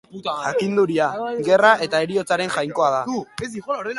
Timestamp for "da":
2.97-3.05